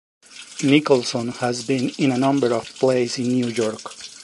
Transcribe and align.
Nicholson 0.63 1.27
has 1.29 1.63
been 1.63 1.89
in 1.99 2.11
a 2.11 2.17
number 2.17 2.51
of 2.55 2.65
plays 2.79 3.19
in 3.19 3.27
New 3.27 3.49
York. 3.49 3.91